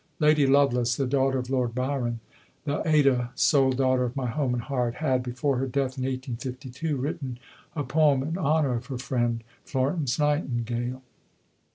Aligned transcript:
Lady 0.19 0.47
Lovelace, 0.47 0.95
the 0.95 1.05
daughter 1.05 1.37
of 1.37 1.51
Lord 1.51 1.75
Byron, 1.75 2.21
the 2.65 2.81
"Ada 2.89 3.29
sole 3.35 3.71
daughter 3.71 4.03
of 4.03 4.15
my 4.15 4.25
home 4.25 4.55
and 4.55 4.63
heart," 4.63 4.95
had, 4.95 5.21
before 5.21 5.57
her 5.57 5.67
death 5.67 5.95
in 5.95 6.05
1852, 6.05 6.97
written 6.97 7.37
a 7.75 7.83
poem 7.83 8.23
in 8.23 8.35
honour 8.35 8.73
of 8.73 8.87
her 8.87 8.97
friend, 8.97 9.43
Florence 9.63 10.17
Nightingale. 10.17 11.03